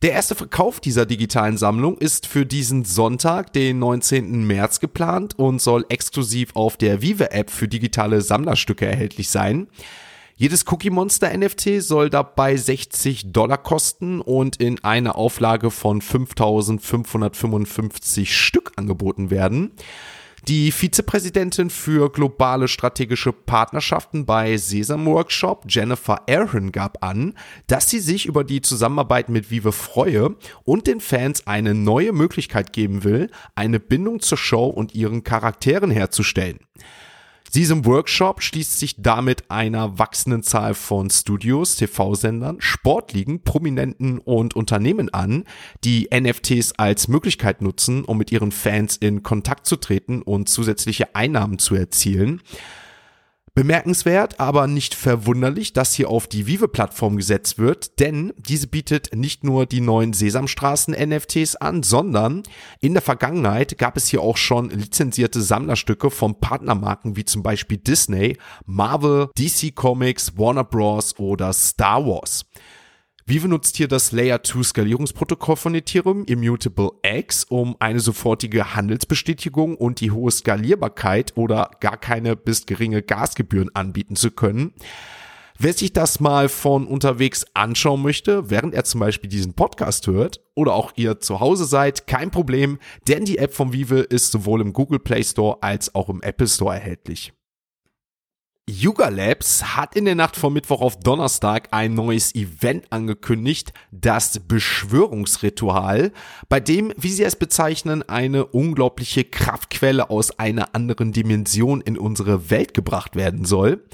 Der 0.00 0.12
erste 0.12 0.34
Verkauf 0.34 0.80
dieser 0.80 1.04
digitalen 1.04 1.58
Sammlung 1.58 1.98
ist 1.98 2.26
für 2.26 2.46
diesen 2.46 2.86
Sonntag, 2.86 3.52
den 3.52 3.80
19. 3.80 4.46
März 4.46 4.80
geplant 4.80 5.38
und 5.38 5.60
soll 5.60 5.84
exklusiv 5.90 6.50
auf 6.54 6.78
der 6.78 7.02
Vive 7.02 7.32
App 7.32 7.50
für 7.50 7.68
digitale 7.68 8.22
Sammlerstücke 8.22 8.86
erhältlich 8.86 9.28
sein. 9.28 9.68
Jedes 10.36 10.66
Cookie 10.66 10.90
Monster 10.90 11.32
NFT 11.36 11.80
soll 11.80 12.10
dabei 12.10 12.56
60 12.56 13.32
Dollar 13.32 13.58
kosten 13.58 14.20
und 14.20 14.56
in 14.56 14.82
einer 14.82 15.14
Auflage 15.14 15.70
von 15.70 16.00
5555 16.00 18.36
Stück 18.36 18.72
angeboten 18.74 19.30
werden. 19.30 19.70
Die 20.48 20.72
Vizepräsidentin 20.72 21.70
für 21.70 22.10
globale 22.10 22.66
strategische 22.66 23.32
Partnerschaften 23.32 24.26
bei 24.26 24.56
Sesam 24.56 25.06
Workshop, 25.06 25.66
Jennifer 25.68 26.28
Aaron, 26.28 26.72
gab 26.72 27.04
an, 27.04 27.34
dass 27.68 27.88
sie 27.88 28.00
sich 28.00 28.26
über 28.26 28.42
die 28.42 28.60
Zusammenarbeit 28.60 29.28
mit 29.28 29.52
Vive 29.52 29.70
freue 29.70 30.34
und 30.64 30.88
den 30.88 31.00
Fans 31.00 31.46
eine 31.46 31.74
neue 31.74 32.12
Möglichkeit 32.12 32.72
geben 32.72 33.04
will, 33.04 33.30
eine 33.54 33.78
Bindung 33.78 34.18
zur 34.18 34.36
Show 34.36 34.66
und 34.66 34.96
ihren 34.96 35.22
Charakteren 35.22 35.92
herzustellen. 35.92 36.58
Diesem 37.54 37.84
Workshop 37.84 38.42
schließt 38.42 38.80
sich 38.80 38.96
damit 38.98 39.48
einer 39.48 39.96
wachsenden 39.96 40.42
Zahl 40.42 40.74
von 40.74 41.08
Studios, 41.08 41.76
TV-Sendern, 41.76 42.56
Sportligen, 42.58 43.44
Prominenten 43.44 44.18
und 44.18 44.56
Unternehmen 44.56 45.14
an, 45.14 45.44
die 45.84 46.08
NFTs 46.12 46.72
als 46.72 47.06
Möglichkeit 47.06 47.62
nutzen, 47.62 48.04
um 48.04 48.18
mit 48.18 48.32
ihren 48.32 48.50
Fans 48.50 48.96
in 48.96 49.22
Kontakt 49.22 49.66
zu 49.66 49.76
treten 49.76 50.20
und 50.20 50.48
zusätzliche 50.48 51.14
Einnahmen 51.14 51.60
zu 51.60 51.76
erzielen. 51.76 52.42
Bemerkenswert, 53.54 54.40
aber 54.40 54.66
nicht 54.66 54.96
verwunderlich, 54.96 55.72
dass 55.72 55.94
hier 55.94 56.08
auf 56.08 56.26
die 56.26 56.48
Vive-Plattform 56.48 57.16
gesetzt 57.16 57.56
wird, 57.56 58.00
denn 58.00 58.32
diese 58.36 58.66
bietet 58.66 59.14
nicht 59.14 59.44
nur 59.44 59.64
die 59.64 59.80
neuen 59.80 60.12
Sesamstraßen-NFTs 60.12 61.54
an, 61.56 61.84
sondern 61.84 62.42
in 62.80 62.94
der 62.94 63.02
Vergangenheit 63.02 63.78
gab 63.78 63.96
es 63.96 64.08
hier 64.08 64.22
auch 64.22 64.36
schon 64.36 64.70
lizenzierte 64.70 65.40
Sammlerstücke 65.40 66.10
von 66.10 66.40
Partnermarken 66.40 67.14
wie 67.14 67.24
zum 67.24 67.44
Beispiel 67.44 67.78
Disney, 67.78 68.38
Marvel, 68.66 69.28
DC 69.38 69.72
Comics, 69.76 70.36
Warner 70.36 70.64
Bros. 70.64 71.16
oder 71.20 71.52
Star 71.52 72.04
Wars. 72.04 72.44
Vive 73.26 73.48
nutzt 73.48 73.78
hier 73.78 73.88
das 73.88 74.12
Layer 74.12 74.42
2 74.42 74.62
Skalierungsprotokoll 74.62 75.56
von 75.56 75.74
Ethereum, 75.74 76.26
Immutable 76.26 76.90
X, 77.02 77.44
um 77.44 77.74
eine 77.78 78.00
sofortige 78.00 78.74
Handelsbestätigung 78.74 79.78
und 79.78 80.02
die 80.02 80.10
hohe 80.10 80.30
Skalierbarkeit 80.30 81.32
oder 81.34 81.70
gar 81.80 81.96
keine 81.96 82.36
bis 82.36 82.66
geringe 82.66 83.00
Gasgebühren 83.00 83.74
anbieten 83.74 84.14
zu 84.14 84.30
können. 84.30 84.74
Wer 85.58 85.72
sich 85.72 85.94
das 85.94 86.20
mal 86.20 86.50
von 86.50 86.86
unterwegs 86.86 87.46
anschauen 87.54 88.02
möchte, 88.02 88.50
während 88.50 88.74
er 88.74 88.84
zum 88.84 89.00
Beispiel 89.00 89.30
diesen 89.30 89.54
Podcast 89.54 90.06
hört 90.06 90.42
oder 90.54 90.74
auch 90.74 90.92
ihr 90.96 91.18
zu 91.18 91.40
Hause 91.40 91.64
seid, 91.64 92.06
kein 92.06 92.30
Problem, 92.30 92.78
denn 93.08 93.24
die 93.24 93.38
App 93.38 93.54
von 93.54 93.72
Vive 93.72 94.00
ist 94.00 94.32
sowohl 94.32 94.60
im 94.60 94.74
Google 94.74 94.98
Play 94.98 95.24
Store 95.24 95.62
als 95.62 95.94
auch 95.94 96.10
im 96.10 96.20
Apple 96.20 96.46
Store 96.46 96.74
erhältlich. 96.74 97.32
Yuga 98.66 99.10
Labs 99.10 99.76
hat 99.76 99.94
in 99.94 100.06
der 100.06 100.14
Nacht 100.14 100.36
von 100.36 100.50
Mittwoch 100.54 100.80
auf 100.80 100.98
Donnerstag 100.98 101.68
ein 101.70 101.92
neues 101.92 102.34
Event 102.34 102.90
angekündigt, 102.90 103.74
das 103.90 104.40
Beschwörungsritual, 104.40 106.12
bei 106.48 106.60
dem, 106.60 106.90
wie 106.96 107.10
sie 107.10 107.24
es 107.24 107.36
bezeichnen, 107.36 108.02
eine 108.08 108.46
unglaubliche 108.46 109.24
Kraftquelle 109.24 110.08
aus 110.08 110.38
einer 110.38 110.74
anderen 110.74 111.12
Dimension 111.12 111.82
in 111.82 111.98
unsere 111.98 112.48
Welt 112.48 112.72
gebracht 112.72 113.16
werden 113.16 113.44
soll. 113.44 113.84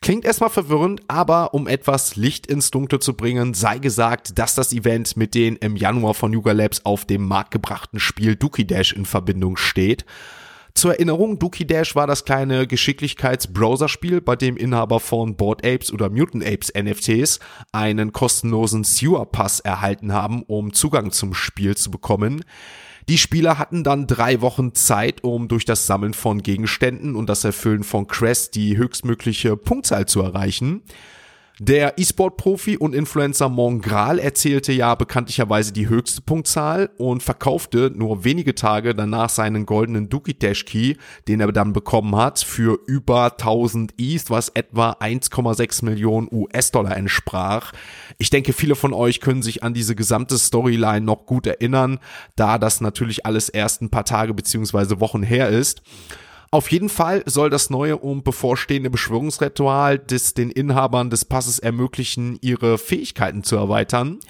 Klingt 0.00 0.24
erstmal 0.24 0.50
verwirrend, 0.50 1.02
aber 1.08 1.52
um 1.52 1.68
etwas 1.68 2.16
Licht 2.16 2.46
ins 2.46 2.70
Dunkle 2.70 3.00
zu 3.00 3.14
bringen, 3.14 3.52
sei 3.52 3.78
gesagt, 3.78 4.38
dass 4.38 4.54
das 4.54 4.72
Event 4.72 5.14
mit 5.18 5.34
den 5.34 5.56
im 5.56 5.76
Januar 5.76 6.14
von 6.14 6.32
Yuga 6.32 6.52
Labs 6.52 6.80
auf 6.84 7.04
dem 7.04 7.28
Markt 7.28 7.50
gebrachten 7.50 8.00
Spiel 8.00 8.34
Dookie 8.34 8.66
Dash 8.66 8.94
in 8.94 9.04
Verbindung 9.04 9.58
steht. 9.58 10.06
Zur 10.76 10.94
Erinnerung, 10.94 11.38
Dookie 11.38 11.66
Dash 11.66 11.94
war 11.94 12.08
das 12.08 12.24
kleine 12.24 12.66
Geschicklichkeits-Browser-Spiel, 12.66 14.20
bei 14.20 14.34
dem 14.34 14.56
Inhaber 14.56 14.98
von 14.98 15.36
Board 15.36 15.64
Apes 15.64 15.92
oder 15.92 16.10
Mutant 16.10 16.44
Apes 16.44 16.72
NFTs 16.76 17.38
einen 17.70 18.12
kostenlosen 18.12 18.82
Sewer 18.82 19.24
Pass 19.24 19.60
erhalten 19.60 20.12
haben, 20.12 20.42
um 20.42 20.72
Zugang 20.72 21.12
zum 21.12 21.32
Spiel 21.32 21.76
zu 21.76 21.92
bekommen. 21.92 22.44
Die 23.08 23.18
Spieler 23.18 23.58
hatten 23.58 23.84
dann 23.84 24.08
drei 24.08 24.40
Wochen 24.40 24.74
Zeit, 24.74 25.22
um 25.22 25.46
durch 25.46 25.64
das 25.64 25.86
Sammeln 25.86 26.12
von 26.12 26.42
Gegenständen 26.42 27.14
und 27.14 27.28
das 27.28 27.44
Erfüllen 27.44 27.84
von 27.84 28.08
Quests 28.08 28.50
die 28.50 28.76
höchstmögliche 28.76 29.56
Punktzahl 29.56 30.06
zu 30.06 30.22
erreichen. 30.22 30.82
Der 31.60 31.96
E-Sport-Profi 32.00 32.78
und 32.78 32.96
Influencer 32.96 33.48
Mongral 33.48 34.18
erzählte 34.18 34.72
ja 34.72 34.96
bekanntlicherweise 34.96 35.72
die 35.72 35.88
höchste 35.88 36.20
Punktzahl 36.20 36.90
und 36.98 37.22
verkaufte 37.22 37.92
nur 37.94 38.24
wenige 38.24 38.56
Tage 38.56 38.92
danach 38.92 39.28
seinen 39.28 39.64
goldenen 39.64 40.08
Dookie 40.08 40.34
Dash 40.34 40.64
Key, 40.64 40.96
den 41.28 41.40
er 41.40 41.52
dann 41.52 41.72
bekommen 41.72 42.16
hat, 42.16 42.40
für 42.40 42.80
über 42.88 43.26
1000 43.26 43.94
East, 43.98 44.30
was 44.30 44.48
etwa 44.48 44.96
1,6 45.00 45.84
Millionen 45.84 46.26
US-Dollar 46.32 46.96
entsprach. 46.96 47.70
Ich 48.18 48.30
denke, 48.30 48.52
viele 48.52 48.74
von 48.74 48.92
euch 48.92 49.20
können 49.20 49.42
sich 49.42 49.62
an 49.62 49.74
diese 49.74 49.94
gesamte 49.94 50.38
Storyline 50.38 51.02
noch 51.02 51.24
gut 51.24 51.46
erinnern, 51.46 52.00
da 52.34 52.58
das 52.58 52.80
natürlich 52.80 53.26
alles 53.26 53.48
erst 53.48 53.80
ein 53.80 53.90
paar 53.90 54.04
Tage 54.04 54.34
beziehungsweise 54.34 54.98
Wochen 54.98 55.22
her 55.22 55.50
ist. 55.50 55.82
Auf 56.54 56.70
jeden 56.70 56.88
Fall 56.88 57.24
soll 57.26 57.50
das 57.50 57.68
neue 57.68 57.96
und 57.96 58.22
bevorstehende 58.22 58.88
Beschwörungsritual 58.88 59.98
des 59.98 60.34
den 60.34 60.50
Inhabern 60.50 61.10
des 61.10 61.24
Passes 61.24 61.58
ermöglichen, 61.58 62.38
ihre 62.42 62.78
Fähigkeiten 62.78 63.42
zu 63.42 63.56
erweitern. 63.56 64.20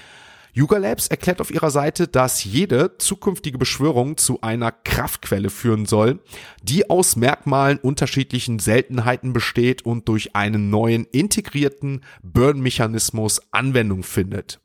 Yuga 0.54 0.78
Labs 0.78 1.08
erklärt 1.08 1.42
auf 1.42 1.50
ihrer 1.50 1.70
Seite, 1.70 2.08
dass 2.08 2.42
jede 2.42 2.96
zukünftige 2.96 3.58
Beschwörung 3.58 4.16
zu 4.16 4.40
einer 4.40 4.72
Kraftquelle 4.72 5.50
führen 5.50 5.84
soll, 5.84 6.18
die 6.62 6.88
aus 6.88 7.14
Merkmalen 7.16 7.76
unterschiedlichen 7.76 8.58
Seltenheiten 8.58 9.34
besteht 9.34 9.84
und 9.84 10.08
durch 10.08 10.34
einen 10.34 10.70
neuen 10.70 11.04
integrierten 11.04 12.00
Burn-Mechanismus 12.22 13.42
Anwendung 13.50 14.02
findet. 14.02 14.60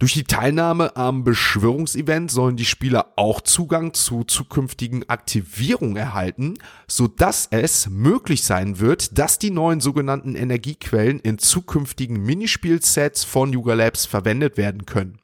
Durch 0.00 0.12
die 0.12 0.22
Teilnahme 0.22 0.94
am 0.94 1.24
Beschwörungsevent 1.24 2.30
sollen 2.30 2.54
die 2.56 2.64
Spieler 2.64 3.14
auch 3.16 3.40
Zugang 3.40 3.94
zu 3.94 4.22
zukünftigen 4.22 5.08
Aktivierungen 5.08 5.96
erhalten, 5.96 6.54
so 6.86 7.08
dass 7.08 7.48
es 7.50 7.88
möglich 7.90 8.44
sein 8.44 8.78
wird, 8.78 9.18
dass 9.18 9.40
die 9.40 9.50
neuen 9.50 9.80
sogenannten 9.80 10.36
Energiequellen 10.36 11.18
in 11.18 11.38
zukünftigen 11.38 12.22
Minispielsets 12.22 13.24
von 13.24 13.52
Yuga 13.52 13.74
Labs 13.74 14.06
verwendet 14.06 14.56
werden 14.56 14.86
können. 14.86 15.18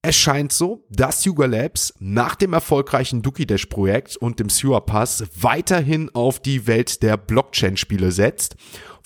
Es 0.00 0.16
scheint 0.16 0.52
so, 0.52 0.86
dass 0.90 1.24
Yuga 1.24 1.46
Labs 1.46 1.92
nach 1.98 2.36
dem 2.36 2.52
erfolgreichen 2.52 3.20
Dookie 3.22 3.46
Dash 3.46 3.66
Projekt 3.66 4.16
und 4.16 4.38
dem 4.38 4.48
Sewer 4.48 4.80
Pass 4.80 5.24
weiterhin 5.34 6.08
auf 6.14 6.40
die 6.40 6.66
Welt 6.66 7.02
der 7.02 7.16
Blockchain-Spiele 7.16 8.12
setzt 8.12 8.56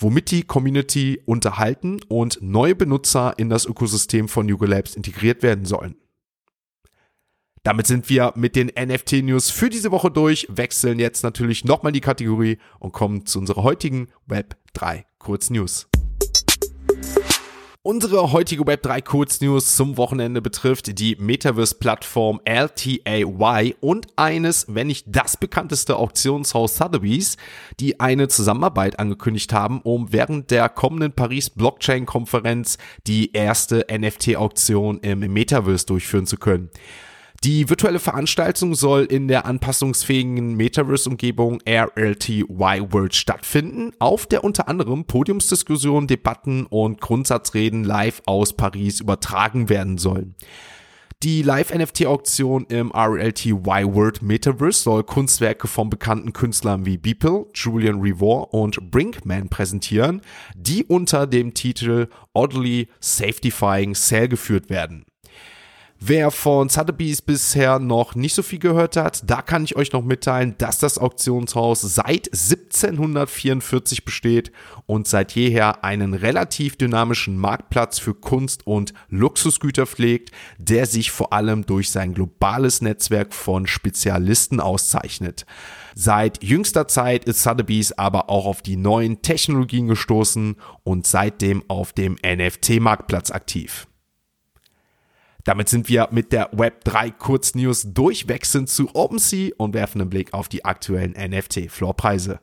womit 0.03 0.31
die 0.31 0.43
Community 0.43 1.23
unterhalten 1.25 2.01
und 2.09 2.39
neue 2.43 2.75
Benutzer 2.75 3.35
in 3.39 3.49
das 3.49 3.65
Ökosystem 3.65 4.29
von 4.29 4.49
Yuga 4.49 4.67
Labs 4.67 4.95
integriert 4.95 5.43
werden 5.43 5.65
sollen. 5.65 5.97
Damit 7.63 7.87
sind 7.87 8.09
wir 8.09 8.33
mit 8.35 8.57
den 8.57 8.73
NFT-News 8.77 9.51
für 9.51 9.71
diese 9.71 9.93
Woche 9.93 10.11
durch, 10.11 10.49
wechseln 10.51 10.99
jetzt 10.99 11.23
natürlich 11.23 11.65
nochmal 11.65 11.93
die 11.93 12.01
Kategorie 12.01 12.59
und 12.81 12.93
kommen 12.93 13.25
zu 13.25 13.39
unserer 13.39 13.63
heutigen 13.63 14.09
Web 14.27 14.57
3 14.73 15.07
Kurznews. 15.19 15.92
Unsere 17.85 18.31
heutige 18.31 18.63
Web3 18.63 19.03
Kurznews 19.03 19.75
zum 19.75 19.97
Wochenende 19.97 20.41
betrifft 20.41 21.01
die 21.01 21.17
Metaverse-Plattform 21.17 22.41
LTAY 22.45 23.75
und 23.81 24.07
eines, 24.15 24.67
wenn 24.69 24.87
nicht 24.87 25.07
das 25.09 25.37
bekannteste 25.37 25.97
Auktionshaus 25.97 26.77
Sotheby's, 26.77 27.37
die 27.81 27.99
eine 27.99 28.29
Zusammenarbeit 28.29 29.01
angekündigt 29.01 29.53
haben, 29.53 29.81
um 29.81 30.13
während 30.13 30.53
der 30.53 30.69
kommenden 30.69 31.11
Paris 31.11 31.51
Blockchain-Konferenz 31.51 32.79
die 33.09 33.33
erste 33.33 33.85
NFT-Auktion 33.91 35.01
im 35.01 35.19
Metaverse 35.33 35.85
durchführen 35.85 36.27
zu 36.27 36.37
können. 36.37 36.71
Die 37.45 37.69
virtuelle 37.69 37.99
Veranstaltung 37.99 38.77
soll 38.77 39.03
in 39.03 39.27
der 39.27 39.47
anpassungsfähigen 39.47 40.55
Metaverse-Umgebung 40.55 41.59
RLTY 41.69 42.45
World 42.49 43.17
stattfinden, 43.17 43.91
auf 43.99 44.27
der 44.27 44.45
unter 44.45 44.69
anderem 44.69 45.07
Podiumsdiskussionen, 45.07 46.07
Debatten 46.07 46.67
und 46.67 47.01
Grundsatzreden 47.01 47.83
live 47.83 48.23
aus 48.27 48.53
Paris 48.53 49.01
übertragen 49.01 49.69
werden 49.69 49.99
sollen. 49.99 50.37
Die 51.25 51.43
Live-NFT-Auktion 51.43 52.67
im 52.67 52.93
RLTY 52.93 53.65
World 53.65 54.23
Metaverse 54.23 54.81
soll 54.81 55.03
Kunstwerke 55.03 55.67
von 55.67 55.91
bekannten 55.91 56.33
Künstlern 56.33 56.87
wie 56.87 56.97
Beeple, 56.97 57.47
Julian 57.55 58.01
Revor 58.01 58.55
und 58.55 58.93
Brinkman 58.93 59.49
präsentieren, 59.49 60.23
die 60.55 60.85
unter 60.85 61.27
dem 61.27 61.55
Titel 61.55 62.07
Oddly 62.35 62.87
Safetyfying 63.01 63.97
Sale 63.97 64.29
geführt 64.29 64.71
werden. 64.71 65.07
Wer 66.05 66.33
von 66.33 66.69
Sotheby's 66.69 67.23
bisher 67.23 67.79
noch 67.79 68.17
nicht 68.17 68.35
so 68.35 68.43
viel 68.43 68.59
gehört 68.59 68.97
hat, 68.97 69.23
da 69.31 69.41
kann 69.41 69.63
ich 69.63 69.77
euch 69.77 69.93
noch 69.93 70.03
mitteilen, 70.03 70.57
dass 70.59 70.81
das 70.81 70.99
Auktionshaus 70.99 71.81
seit 71.83 72.27
1744 72.27 74.05
besteht 74.05 74.51
und 74.87 75.07
seit 75.07 75.31
jeher 75.31 75.85
einen 75.85 76.15
relativ 76.15 76.75
dynamischen 76.75 77.37
Marktplatz 77.37 78.01
für 78.01 78.15
Kunst 78.15 78.67
und 78.67 78.93
Luxusgüter 79.11 79.87
pflegt, 79.87 80.33
der 80.59 80.87
sich 80.87 81.13
vor 81.13 81.33
allem 81.33 81.67
durch 81.67 81.93
sein 81.93 82.15
globales 82.15 82.83
Netzwerk 82.83 83.33
von 83.33 83.69
Spezialisten 83.69 84.59
auszeichnet. 84.59 85.47
Seit 85.95 86.43
jüngster 86.43 86.89
Zeit 86.89 87.27
ist 87.27 87.45
Sotheby's 87.45 87.93
aber 87.93 88.29
auch 88.29 88.47
auf 88.47 88.61
die 88.61 88.77
neuen 88.77 89.23
Technologien 89.23 89.87
gestoßen 89.87 90.57
und 90.83 91.07
seitdem 91.07 91.63
auf 91.69 91.93
dem 91.93 92.17
NFT-Marktplatz 92.25 93.31
aktiv. 93.31 93.87
Damit 95.45 95.69
sind 95.69 95.89
wir 95.89 96.09
mit 96.13 96.33
der 96.33 96.53
Web3 96.53 97.13
Kurznews 97.19 97.87
durchwechselnd 97.93 98.69
zu 98.69 98.95
OpenSea 98.95 99.51
und 99.57 99.75
werfen 99.75 100.01
einen 100.01 100.11
Blick 100.11 100.33
auf 100.35 100.49
die 100.49 100.65
aktuellen 100.65 101.13
NFT-Floorpreise. 101.13 102.39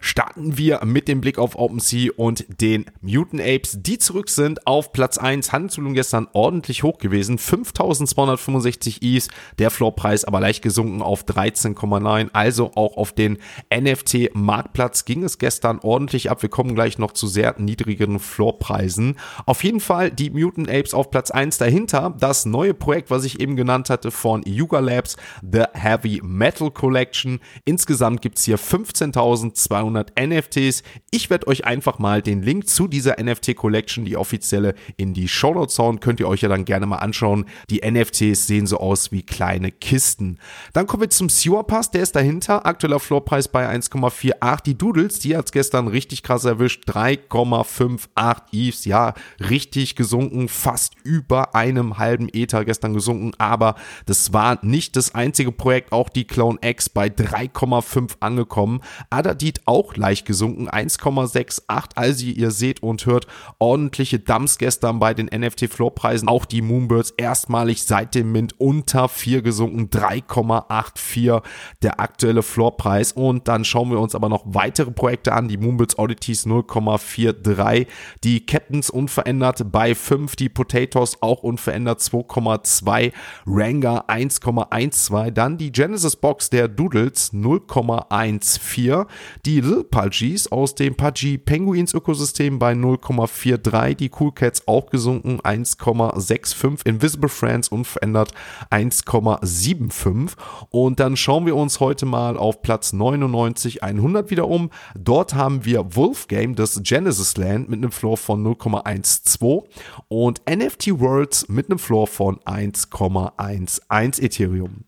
Starten 0.00 0.56
wir 0.58 0.84
mit 0.84 1.08
dem 1.08 1.20
Blick 1.20 1.38
auf 1.38 1.56
OpenSea 1.56 2.10
und 2.16 2.44
den 2.60 2.86
Mutant 3.00 3.42
Apes, 3.42 3.78
die 3.80 3.98
zurück 3.98 4.28
sind 4.30 4.66
auf 4.66 4.92
Platz 4.92 5.18
1. 5.18 5.52
Handelsvolumen 5.52 5.94
gestern 5.94 6.28
ordentlich 6.32 6.82
hoch 6.82 6.98
gewesen, 6.98 7.38
5265 7.38 9.02
Is, 9.02 9.28
der 9.58 9.70
Floorpreis 9.70 10.24
aber 10.24 10.40
leicht 10.40 10.62
gesunken 10.62 11.02
auf 11.02 11.24
13,9, 11.24 12.30
also 12.32 12.72
auch 12.74 12.96
auf 12.96 13.12
den 13.12 13.38
NFT-Marktplatz 13.74 15.04
ging 15.04 15.24
es 15.24 15.38
gestern 15.38 15.78
ordentlich 15.82 16.30
ab. 16.30 16.42
Wir 16.42 16.48
kommen 16.48 16.74
gleich 16.74 16.98
noch 16.98 17.12
zu 17.12 17.26
sehr 17.26 17.54
niedrigen 17.58 18.18
Floorpreisen. 18.18 19.16
Auf 19.46 19.64
jeden 19.64 19.80
Fall 19.80 20.10
die 20.10 20.30
Mutant 20.30 20.68
Apes 20.68 20.94
auf 20.94 21.10
Platz 21.10 21.30
1 21.30 21.58
dahinter, 21.58 22.14
das 22.18 22.46
neue 22.46 22.74
Projekt, 22.74 23.10
was 23.10 23.24
ich 23.24 23.40
eben 23.40 23.56
genannt 23.56 23.90
hatte 23.90 24.10
von 24.10 24.42
Yuga 24.44 24.78
Labs, 24.78 25.16
The 25.42 25.64
Heavy 25.72 26.20
Metal 26.22 26.70
Collection. 26.70 27.40
Insgesamt 27.64 28.22
gibt's 28.22 28.44
hier 28.44 28.58
15.200 28.58 29.87
200 29.88 30.12
NFTs. 30.20 30.82
Ich 31.10 31.30
werde 31.30 31.46
euch 31.46 31.64
einfach 31.64 31.98
mal 31.98 32.22
den 32.22 32.42
Link 32.42 32.68
zu 32.68 32.88
dieser 32.88 33.22
NFT 33.22 33.56
Collection, 33.56 34.04
die 34.04 34.16
offizielle, 34.16 34.74
in 34.96 35.14
die 35.14 35.28
Show 35.28 35.54
Notes 35.54 35.78
hauen. 35.78 36.00
Könnt 36.00 36.20
ihr 36.20 36.28
euch 36.28 36.42
ja 36.42 36.48
dann 36.48 36.64
gerne 36.64 36.86
mal 36.86 36.96
anschauen. 36.96 37.46
Die 37.70 37.80
NFTs 37.88 38.46
sehen 38.46 38.66
so 38.66 38.78
aus 38.78 39.12
wie 39.12 39.22
kleine 39.22 39.70
Kisten. 39.70 40.38
Dann 40.72 40.86
kommen 40.86 41.02
wir 41.02 41.10
zum 41.10 41.28
Sewer 41.28 41.64
Pass, 41.64 41.90
der 41.90 42.02
ist 42.02 42.16
dahinter. 42.16 42.66
Aktueller 42.66 43.00
Floorpreis 43.00 43.48
bei 43.48 43.68
1,48. 43.68 44.62
Die 44.64 44.76
Doodles, 44.76 45.18
die 45.20 45.36
hat's 45.36 45.52
gestern 45.52 45.88
richtig 45.88 46.22
krass 46.22 46.44
erwischt. 46.44 46.88
3,58 46.88 48.42
Eves. 48.52 48.84
Ja, 48.84 49.14
richtig 49.40 49.96
gesunken. 49.96 50.48
Fast 50.48 50.94
über 51.02 51.54
einem 51.54 51.98
halben 51.98 52.28
Ether 52.32 52.64
gestern 52.64 52.94
gesunken. 52.94 53.32
Aber 53.38 53.74
das 54.06 54.32
war 54.32 54.58
nicht 54.62 54.96
das 54.96 55.14
einzige 55.14 55.52
Projekt. 55.52 55.92
Auch 55.92 56.08
die 56.08 56.26
Clone 56.26 56.58
X 56.60 56.88
bei 56.88 57.06
3,5 57.06 58.16
angekommen. 58.20 58.80
Adadit 59.10 59.62
auch 59.64 59.77
auch 59.78 59.96
leicht 59.96 60.26
gesunken, 60.26 60.68
1,68. 60.68 61.90
Also 61.94 62.26
ihr 62.26 62.50
seht 62.50 62.82
und 62.82 63.06
hört 63.06 63.26
ordentliche 63.58 64.18
Dumps 64.18 64.58
gestern 64.58 64.98
bei 64.98 65.14
den 65.14 65.26
NFT-Floorpreisen. 65.26 66.28
Auch 66.28 66.44
die 66.44 66.62
Moonbirds 66.62 67.12
erstmalig 67.16 67.84
seit 67.84 68.14
dem 68.14 68.32
Mint 68.32 68.58
unter 68.58 69.08
4 69.08 69.42
gesunken, 69.42 69.88
3,84 69.88 71.42
der 71.82 72.00
aktuelle 72.00 72.42
Floorpreis. 72.42 73.12
Und 73.12 73.46
dann 73.48 73.64
schauen 73.64 73.90
wir 73.90 74.00
uns 74.00 74.14
aber 74.14 74.28
noch 74.28 74.42
weitere 74.46 74.90
Projekte 74.90 75.32
an. 75.32 75.48
Die 75.48 75.56
Moonbirds 75.56 75.98
Oddities 75.98 76.46
0,43, 76.46 77.86
die 78.24 78.44
Captains 78.44 78.90
unverändert 78.90 79.70
bei 79.70 79.94
5, 79.94 80.34
die 80.36 80.48
Potatoes 80.48 81.22
auch 81.22 81.42
unverändert 81.42 82.00
2,2, 82.00 83.12
Ranga 83.46 84.04
1,12, 84.08 85.30
dann 85.30 85.58
die 85.58 85.70
Genesis 85.70 86.16
Box 86.16 86.50
der 86.50 86.68
Doodles 86.68 87.32
0,14, 87.32 89.06
die 89.46 89.67
Pudgies 89.68 90.50
aus 90.50 90.74
dem 90.74 90.94
Pudgy 90.94 91.36
Penguins 91.36 91.92
Ökosystem 91.92 92.58
bei 92.58 92.72
0,43, 92.72 93.94
die 93.94 94.10
Cool 94.18 94.32
Cats 94.32 94.66
auch 94.66 94.88
gesunken 94.88 95.40
1,65, 95.40 96.86
Invisible 96.86 97.28
Friends 97.28 97.68
unverändert 97.68 98.32
1,75 98.70 100.32
und 100.70 101.00
dann 101.00 101.16
schauen 101.16 101.44
wir 101.44 101.54
uns 101.54 101.80
heute 101.80 102.06
mal 102.06 102.36
auf 102.38 102.62
Platz 102.62 102.92
99 102.92 103.82
100 103.82 104.30
wieder 104.30 104.48
um. 104.48 104.70
Dort 104.98 105.34
haben 105.34 105.64
wir 105.64 105.94
Wolfgame, 105.94 106.54
das 106.54 106.80
Genesis 106.82 107.36
Land 107.36 107.68
mit 107.68 107.78
einem 107.78 107.92
Floor 107.92 108.16
von 108.16 108.42
0,12 108.44 109.64
und 110.08 110.40
NFT 110.48 110.98
Worlds 110.98 111.48
mit 111.48 111.66
einem 111.66 111.78
Floor 111.78 112.06
von 112.06 112.38
1,11 112.40 114.22
Ethereum. 114.22 114.84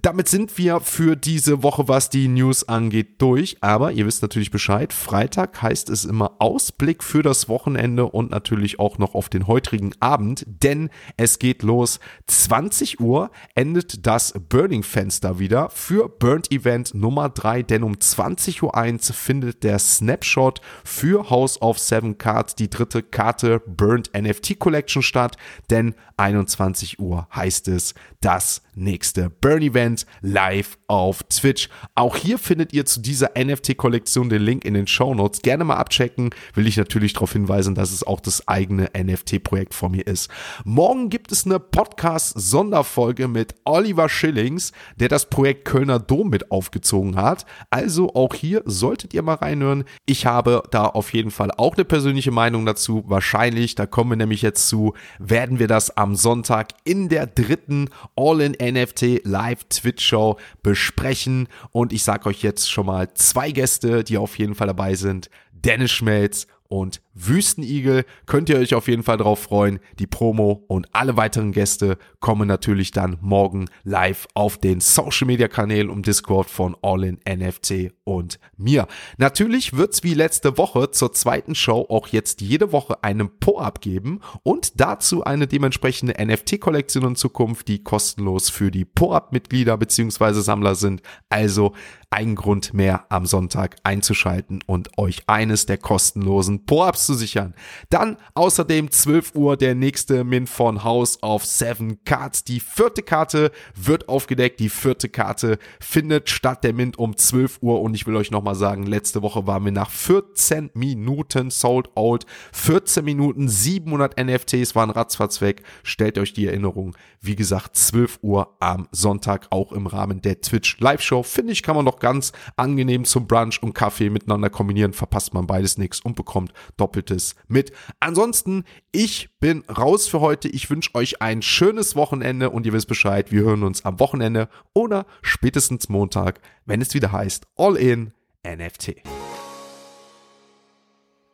Damit 0.00 0.28
sind 0.28 0.56
wir 0.56 0.80
für 0.80 1.16
diese 1.16 1.64
Woche, 1.64 1.88
was 1.88 2.10
die 2.10 2.28
News 2.28 2.68
angeht, 2.68 3.20
durch. 3.20 3.56
Aber 3.60 3.90
ihr 3.90 4.06
wisst 4.06 4.22
natürlich 4.22 4.52
Bescheid. 4.52 4.92
Freitag 4.92 5.60
heißt 5.60 5.90
es 5.90 6.04
immer 6.04 6.36
Ausblick 6.38 7.02
für 7.02 7.22
das 7.22 7.48
Wochenende 7.48 8.06
und 8.06 8.30
natürlich 8.30 8.78
auch 8.78 8.98
noch 8.98 9.16
auf 9.16 9.28
den 9.28 9.48
heutigen 9.48 9.92
Abend, 9.98 10.44
denn 10.46 10.90
es 11.16 11.40
geht 11.40 11.64
los. 11.64 11.98
20 12.28 13.00
Uhr 13.00 13.32
endet 13.56 14.06
das 14.06 14.32
Burning-Fenster 14.48 15.40
wieder 15.40 15.70
für 15.70 16.08
Burnt 16.08 16.52
Event 16.52 16.94
Nummer 16.94 17.28
3, 17.28 17.62
denn 17.64 17.82
um 17.82 17.94
20.01 17.94 18.62
Uhr 18.62 19.14
findet 19.14 19.64
der 19.64 19.80
Snapshot 19.80 20.60
für 20.84 21.30
House 21.30 21.60
of 21.60 21.80
Seven 21.80 22.16
Cards, 22.16 22.54
die 22.54 22.70
dritte 22.70 23.02
Karte 23.02 23.60
Burnt 23.66 24.10
NFT 24.16 24.60
Collection 24.60 25.02
statt, 25.02 25.36
denn 25.68 25.96
21 26.16 27.00
Uhr 27.00 27.26
heißt 27.34 27.66
es 27.68 27.94
das 28.20 28.62
nächste 28.74 29.30
Burn 29.30 29.62
Event 29.62 29.79
live 30.20 30.78
auf 30.86 31.22
Twitch. 31.24 31.68
Auch 31.94 32.16
hier 32.16 32.38
findet 32.38 32.72
ihr 32.72 32.84
zu 32.84 33.00
dieser 33.00 33.30
NFT-Kollektion 33.38 34.28
den 34.28 34.42
Link 34.42 34.64
in 34.64 34.74
den 34.74 34.86
Show 34.86 35.14
Notes. 35.14 35.42
Gerne 35.42 35.64
mal 35.64 35.76
abchecken. 35.76 36.30
Will 36.54 36.66
ich 36.66 36.76
natürlich 36.76 37.12
darauf 37.12 37.32
hinweisen, 37.32 37.74
dass 37.74 37.92
es 37.92 38.02
auch 38.02 38.20
das 38.20 38.48
eigene 38.48 38.90
NFT-Projekt 38.96 39.74
von 39.74 39.92
mir 39.92 40.06
ist. 40.06 40.30
Morgen 40.64 41.10
gibt 41.10 41.32
es 41.32 41.46
eine 41.46 41.60
Podcast-Sonderfolge 41.60 43.28
mit 43.28 43.54
Oliver 43.64 44.08
Schillings, 44.08 44.72
der 44.96 45.08
das 45.08 45.30
Projekt 45.30 45.64
Kölner 45.64 45.98
Dom 45.98 46.30
mit 46.30 46.50
aufgezogen 46.50 47.16
hat. 47.16 47.46
Also 47.70 48.14
auch 48.14 48.34
hier 48.34 48.62
solltet 48.64 49.14
ihr 49.14 49.22
mal 49.22 49.34
reinhören. 49.34 49.84
Ich 50.06 50.26
habe 50.26 50.62
da 50.70 50.86
auf 50.86 51.12
jeden 51.12 51.30
Fall 51.30 51.50
auch 51.56 51.74
eine 51.76 51.84
persönliche 51.84 52.32
Meinung 52.32 52.66
dazu. 52.66 53.04
Wahrscheinlich, 53.06 53.74
da 53.76 53.86
kommen 53.86 54.10
wir 54.10 54.16
nämlich 54.16 54.42
jetzt 54.42 54.68
zu, 54.68 54.94
werden 55.18 55.58
wir 55.58 55.68
das 55.68 55.96
am 55.96 56.16
Sonntag 56.16 56.72
in 56.84 57.08
der 57.08 57.26
dritten 57.26 57.88
All-in-NFT 58.16 59.24
Live-Twitch-Show 59.70 60.36
besprechen. 60.62 61.48
Und 61.70 61.92
ich 61.92 62.02
sage 62.02 62.28
euch 62.28 62.42
jetzt 62.42 62.70
schon 62.70 62.86
mal 62.86 63.12
zwei 63.14 63.50
Gäste, 63.50 64.04
die 64.04 64.18
auf 64.18 64.38
jeden 64.38 64.54
Fall 64.54 64.66
dabei 64.66 64.94
sind. 64.94 65.30
Dennis 65.52 65.92
Schmelz 65.92 66.46
und 66.68 67.00
Wüstenigel 67.14 68.04
könnt 68.26 68.48
ihr 68.48 68.58
euch 68.58 68.74
auf 68.74 68.86
jeden 68.86 69.02
Fall 69.02 69.16
drauf 69.16 69.40
freuen. 69.40 69.80
Die 69.98 70.06
Promo 70.06 70.64
und 70.68 70.86
alle 70.92 71.16
weiteren 71.16 71.52
Gäste 71.52 71.98
kommen 72.20 72.46
natürlich 72.46 72.92
dann 72.92 73.18
morgen 73.20 73.66
live 73.82 74.28
auf 74.34 74.58
den 74.58 74.80
Social 74.80 75.26
Media 75.26 75.48
Kanälen 75.48 75.90
und 75.90 76.06
Discord 76.06 76.48
von 76.48 76.76
All 76.82 77.04
in 77.04 77.18
NFT 77.28 77.92
und 78.04 78.38
mir. 78.56 78.86
Natürlich 79.18 79.76
wird's 79.76 80.04
wie 80.04 80.14
letzte 80.14 80.56
Woche 80.56 80.90
zur 80.92 81.12
zweiten 81.12 81.54
Show 81.54 81.86
auch 81.88 82.08
jetzt 82.08 82.40
jede 82.40 82.72
Woche 82.72 83.02
einen 83.02 83.38
Po-Up 83.38 83.80
geben 83.80 84.20
und 84.42 84.80
dazu 84.80 85.24
eine 85.24 85.46
dementsprechende 85.46 86.14
NFT-Kollektion 86.24 87.04
in 87.04 87.16
Zukunft, 87.16 87.68
die 87.68 87.82
kostenlos 87.82 88.50
für 88.50 88.70
die 88.70 88.84
Po-Up-Mitglieder 88.84 89.76
bzw. 89.76 90.40
Sammler 90.40 90.74
sind. 90.74 91.02
Also 91.28 91.74
ein 92.10 92.34
Grund 92.34 92.74
mehr 92.74 93.06
am 93.08 93.24
Sonntag 93.24 93.76
einzuschalten 93.84 94.62
und 94.66 94.98
euch 94.98 95.22
eines 95.28 95.66
der 95.66 95.78
kostenlosen 95.78 96.66
Po-Ups 96.66 96.99
abzusichern. 97.00 97.54
Dann 97.88 98.18
außerdem 98.34 98.90
12 98.90 99.34
Uhr 99.34 99.56
der 99.56 99.74
nächste 99.74 100.22
Min 100.22 100.46
von 100.46 100.84
House 100.84 101.22
of 101.22 101.46
Seven 101.46 102.04
Cards. 102.04 102.44
Die 102.44 102.60
vierte 102.60 103.02
Karte 103.02 103.52
wird 103.74 104.08
aufgedeckt. 104.08 104.60
Die 104.60 104.68
vierte 104.68 105.08
Karte 105.08 105.58
findet 105.80 106.28
statt 106.28 106.62
der 106.62 106.74
Mint 106.74 106.98
um 106.98 107.16
12 107.16 107.58
Uhr. 107.62 107.80
Und 107.80 107.94
ich 107.94 108.06
will 108.06 108.16
euch 108.16 108.30
nochmal 108.30 108.54
sagen, 108.54 108.84
letzte 108.84 109.22
Woche 109.22 109.46
waren 109.46 109.64
wir 109.64 109.72
nach 109.72 109.90
14 109.90 110.70
Minuten 110.74 111.50
sold 111.50 111.96
out. 111.96 112.26
14 112.52 113.02
Minuten, 113.02 113.48
700 113.48 114.22
NFTs 114.22 114.74
waren 114.74 114.90
ratzfatz 114.90 115.40
weg. 115.40 115.62
Stellt 115.82 116.18
euch 116.18 116.34
die 116.34 116.46
Erinnerung. 116.46 116.94
Wie 117.22 117.36
gesagt, 117.36 117.76
12 117.76 118.18
Uhr 118.22 118.56
am 118.60 118.88
Sonntag 118.92 119.46
auch 119.50 119.72
im 119.72 119.86
Rahmen 119.86 120.20
der 120.20 120.42
Twitch 120.42 120.78
Live 120.80 121.00
Show. 121.00 121.22
Finde 121.22 121.52
ich, 121.52 121.62
kann 121.62 121.76
man 121.76 121.86
doch 121.86 121.98
ganz 121.98 122.32
angenehm 122.56 123.04
zum 123.04 123.26
Brunch 123.26 123.62
und 123.62 123.74
Kaffee 123.74 124.10
miteinander 124.10 124.50
kombinieren. 124.50 124.92
Verpasst 124.92 125.32
man 125.32 125.46
beides 125.46 125.78
nichts 125.78 126.00
und 126.00 126.14
bekommt 126.14 126.52
doppelt 126.76 126.89
Doppeltes 126.90 127.36
mit. 127.48 127.72
Ansonsten, 128.00 128.64
ich 128.90 129.30
bin 129.38 129.62
raus 129.64 130.08
für 130.08 130.20
heute. 130.20 130.48
Ich 130.48 130.68
wünsche 130.70 130.94
euch 130.94 131.22
ein 131.22 131.40
schönes 131.40 131.94
Wochenende 131.94 132.50
und 132.50 132.66
ihr 132.66 132.72
wisst 132.72 132.88
Bescheid, 132.88 133.30
wir 133.30 133.42
hören 133.42 133.62
uns 133.62 133.84
am 133.84 134.00
Wochenende 134.00 134.48
oder 134.74 135.06
spätestens 135.22 135.88
Montag, 135.88 136.40
wenn 136.66 136.80
es 136.80 136.92
wieder 136.94 137.12
heißt 137.12 137.46
All 137.56 137.76
in 137.76 138.12
NFT. 138.44 138.96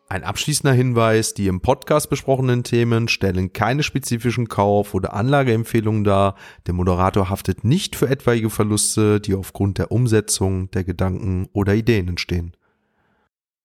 Ein 0.08 0.22
abschließender 0.22 0.72
Hinweis, 0.72 1.34
die 1.34 1.48
im 1.48 1.60
Podcast 1.60 2.10
besprochenen 2.10 2.62
Themen 2.62 3.08
stellen 3.08 3.52
keine 3.52 3.82
spezifischen 3.82 4.46
Kauf- 4.46 4.94
oder 4.94 5.14
Anlageempfehlungen 5.14 6.04
dar. 6.04 6.36
Der 6.66 6.74
Moderator 6.74 7.28
haftet 7.28 7.64
nicht 7.64 7.96
für 7.96 8.08
etwaige 8.08 8.50
Verluste, 8.50 9.20
die 9.20 9.34
aufgrund 9.34 9.78
der 9.78 9.90
Umsetzung 9.90 10.70
der 10.70 10.84
Gedanken 10.84 11.48
oder 11.52 11.74
Ideen 11.74 12.06
entstehen. 12.08 12.52